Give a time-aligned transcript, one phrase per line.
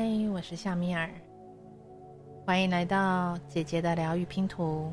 [0.00, 1.10] 嗨，我是夏米尔，
[2.46, 4.90] 欢迎来到姐姐的疗愈拼图。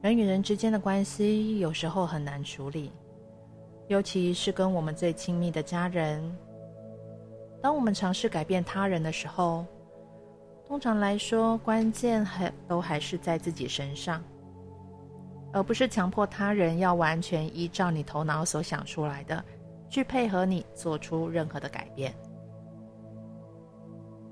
[0.00, 2.92] 人与人之间的关系有时候很难处理，
[3.88, 6.22] 尤其是跟我们最亲密的家人。
[7.60, 9.66] 当我们尝试改变他人的时候，
[10.64, 14.22] 通常来说，关键还都还是在自己身上，
[15.52, 19.44] 而不是强迫他人要完全依照你头脑所想出来的
[19.90, 22.14] 去配合你做出任何的改变。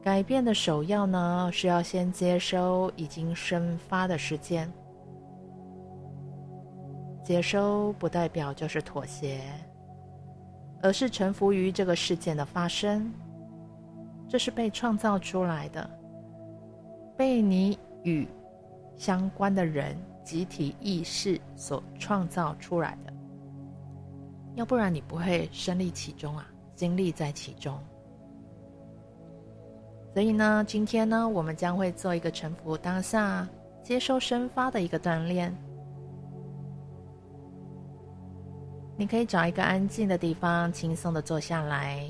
[0.03, 4.71] 改变的首要呢，是要先接收已经生发的事件。
[7.23, 9.41] 接收不代表就是妥协，
[10.83, 13.13] 而是臣服于这个事件的发生。
[14.29, 15.89] 这是被创造出来的，
[17.17, 18.27] 被你与
[18.97, 23.13] 相关的人集体意识所创造出来的。
[24.57, 26.45] 要不然你不会身历其中啊，
[26.75, 27.79] 经历在其中。
[30.13, 33.49] 所以呢，今天呢，我们将会做一个臣服当下、
[33.83, 35.55] 接收生发的一个锻炼。
[38.95, 42.07] 你可以找一个安静的地方，轻松的坐下来，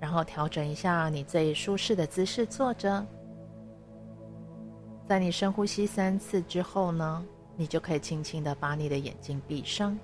[0.00, 3.06] 然后调整一下你最舒适的姿势坐着。
[5.06, 7.24] 在你深呼吸三次之后呢，
[7.56, 9.96] 你就可以轻轻的把你的眼睛闭上。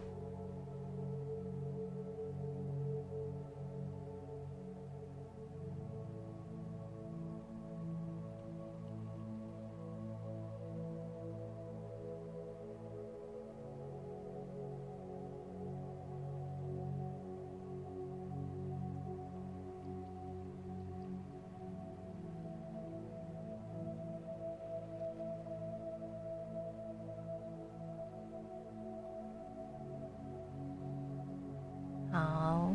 [32.10, 32.72] 好，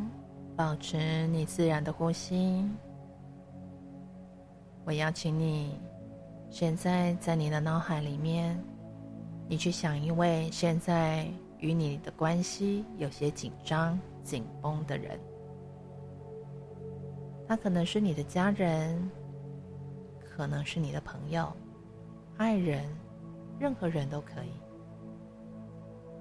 [0.55, 2.69] 保持你自然的呼吸。
[4.85, 5.79] 我邀请你，
[6.49, 8.61] 现在在你的脑海里面，
[9.47, 11.27] 你去想一位现在
[11.57, 15.19] 与你的关系有些紧张、紧绷的人。
[17.47, 19.09] 他可能是你的家人，
[20.19, 21.51] 可能是你的朋友、
[22.38, 22.85] 爱人，
[23.59, 24.51] 任何人都可以，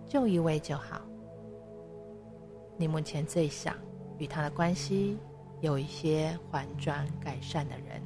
[0.08, 1.02] 就一位就好。
[2.76, 3.76] 你目前最想
[4.18, 5.16] 与他的关系
[5.60, 8.02] 有一些缓转改善的人，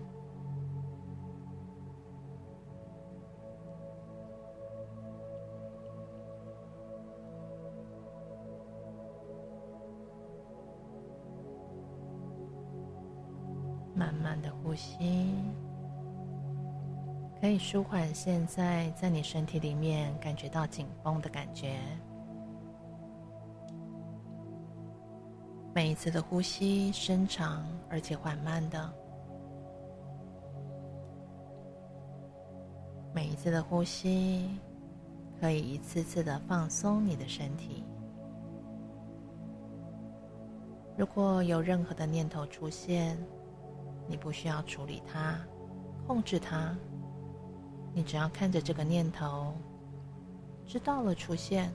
[13.94, 15.32] 慢慢的呼吸，
[17.40, 21.78] 可以舒缓现在在你身体里面感觉到紧绷的感觉。
[25.76, 28.90] 每一次的呼吸深长而且缓慢的，
[33.12, 34.58] 每一次的呼吸
[35.38, 37.84] 可以一次次的放松你的身体。
[40.96, 43.18] 如果有任何的念头出现，
[44.08, 45.38] 你不需要处理它、
[46.06, 46.74] 控制它，
[47.92, 49.52] 你只要看着这个念头，
[50.64, 51.70] 知道了出现。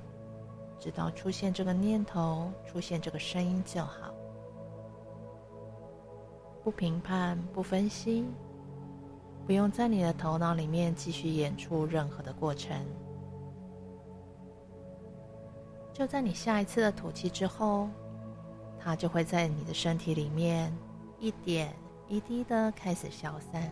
[0.82, 4.12] 直到出现这个念头、出现这个声音就好，
[6.64, 8.26] 不评判、不分析，
[9.46, 12.76] 不用在你的头脑里面继续演出任何的过程。
[15.94, 17.88] 就在你下一次的吐气之后，
[18.80, 20.76] 它就会在你的身体里面
[21.20, 21.72] 一点
[22.08, 23.72] 一滴的开始消散。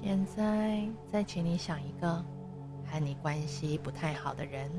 [0.00, 2.24] 现在，再请你想一个
[2.86, 4.70] 和你关系不太好的人，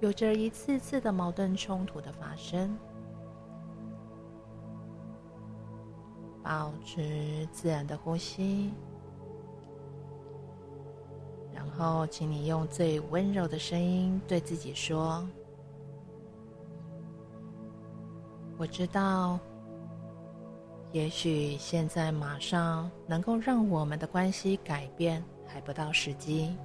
[0.00, 2.76] 有着一次次的矛盾冲突的发生。
[6.42, 8.70] 保持自然的呼吸，
[11.54, 15.26] 然后请你用最温柔的声音对自己说
[18.58, 19.38] ：“我知道。”
[20.94, 26.56] 也许现在马上能够让我们的关系改变还不到时机。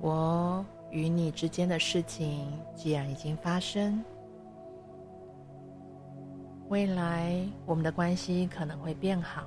[0.00, 4.02] 我与你之间的事情既然已经发生，
[6.70, 9.46] 未来我们的关系可能会变好，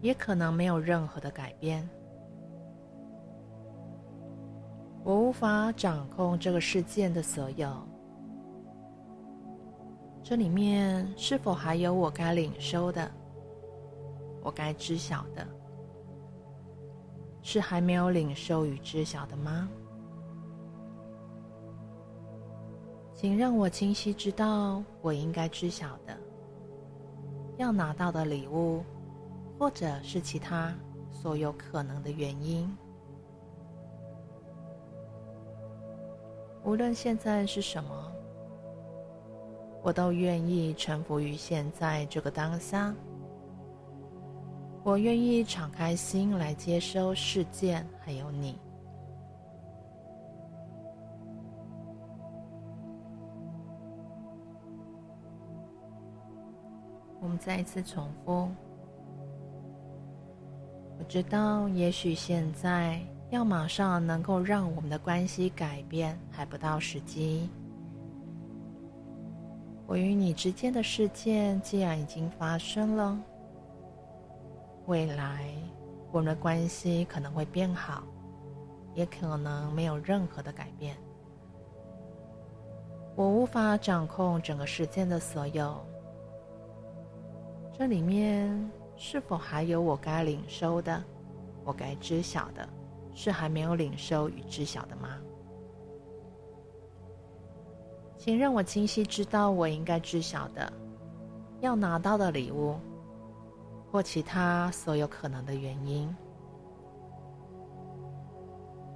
[0.00, 1.88] 也可能没有任何的改变。
[5.06, 7.72] 我无法掌控这个事件的所有，
[10.20, 13.08] 这里面是否还有我该领受的？
[14.42, 15.46] 我该知晓的，
[17.40, 19.68] 是还没有领受与知晓的吗？
[23.14, 26.18] 请让我清晰知道我应该知晓的，
[27.58, 28.82] 要拿到的礼物，
[29.56, 30.74] 或者是其他
[31.12, 32.68] 所有可能的原因。
[36.66, 38.12] 无论现在是什么，
[39.84, 42.92] 我都愿意臣服于现在这个当下。
[44.82, 48.58] 我愿意敞开心来接收事件，还有你。
[57.20, 58.50] 我们再一次重复。
[60.98, 63.00] 我知道，也许现在。
[63.30, 67.50] 要马上能够让我们的关系改变，还不到时机。
[69.84, 73.18] 我与你之间的事件既然已经发生了，
[74.86, 75.52] 未来
[76.12, 78.04] 我们的关系可能会变好，
[78.94, 80.96] 也可能没有任何的改变。
[83.16, 85.84] 我无法掌控整个事件的所有，
[87.76, 91.02] 这里面是否还有我该领受的，
[91.64, 92.68] 我该知晓的？
[93.16, 95.16] 是还没有领受与知晓的吗？
[98.18, 100.70] 请让我清晰知道我应该知晓的，
[101.60, 102.76] 要拿到的礼物，
[103.90, 106.14] 或其他所有可能的原因。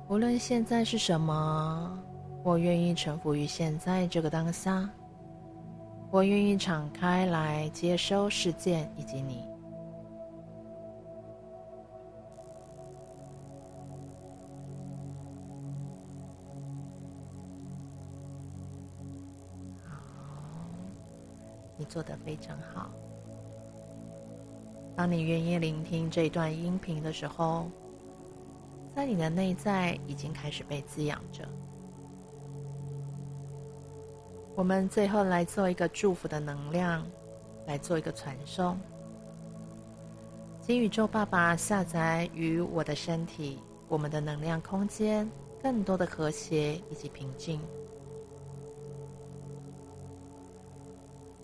[0.09, 1.99] 无论现在是什么，
[2.45, 4.87] 我愿意臣服于现在这个当下。
[6.11, 9.50] 我愿意敞开来接收事件以及你。
[21.81, 22.91] 你做得非常好。
[24.95, 27.71] 当你愿意聆听这段音频的时候，
[28.95, 31.43] 在你的内在已经开始被滋养着。
[34.55, 37.03] 我们最后来做一个祝福的能量，
[37.67, 38.79] 来做一个传送。
[40.61, 45.27] 请宇宙爸爸下载与我的身体、我们的能量空间
[45.63, 47.59] 更多的和谐以及平静。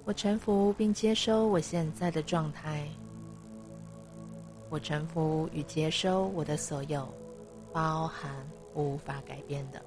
[0.06, 2.87] 我臣服并接收我现在的状态。
[4.70, 7.06] 我臣服与接收我的所有，
[7.73, 8.31] 包含
[8.76, 9.82] 无法改变的。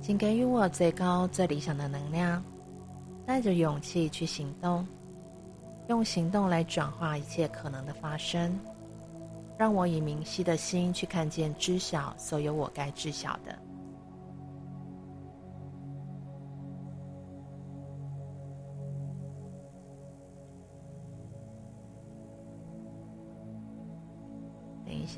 [0.00, 2.40] 请给予我最高、最理想的能量，
[3.26, 4.86] 带着勇气去行动，
[5.88, 8.56] 用行动来转化一切可能的发生。
[9.58, 13.58] 让我以明晰的心去看见、知晓所有我该知晓的。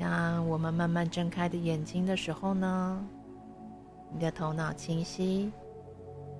[0.01, 3.07] 当我们慢慢睁开的眼睛的时候呢，
[4.11, 5.51] 你的头脑清晰，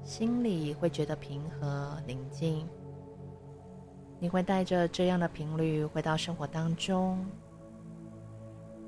[0.03, 2.67] 心里会觉得平和宁静。
[4.19, 7.23] 你会带着这样的频率回到生活当中，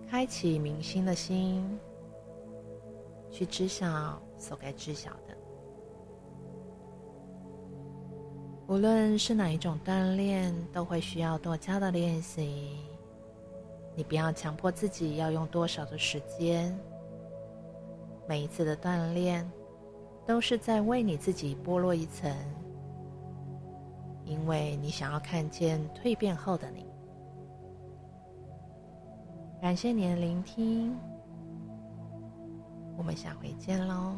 [0.10, 1.80] 开启明心的心，
[3.30, 5.38] 去知晓所该知晓的。
[8.66, 12.80] 无论是哪一种锻炼，都会需要多加的练习。
[13.96, 16.78] 你不要强迫自己要用多少的时间。
[18.28, 19.50] 每一次的锻炼，
[20.26, 22.34] 都是在为你自己剥落一层，
[24.24, 26.86] 因为你想要看见蜕变后的你。
[29.62, 30.98] 感谢你的聆听，
[32.98, 34.16] 我们下回见喽。